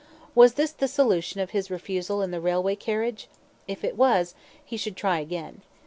[0.33, 3.27] Was this the solution of his refusal in the railway carriage?
[3.67, 4.33] If it was,
[4.65, 5.61] he should try again.